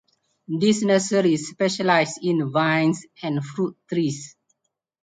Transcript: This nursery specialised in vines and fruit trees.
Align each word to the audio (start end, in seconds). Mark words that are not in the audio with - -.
This 0.47 0.81
nursery 0.81 1.37
specialised 1.37 2.17
in 2.23 2.51
vines 2.51 3.05
and 3.21 3.45
fruit 3.45 3.77
trees. 3.87 4.35